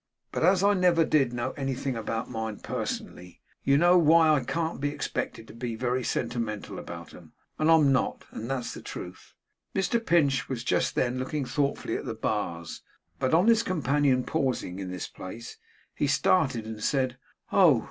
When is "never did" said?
0.73-1.31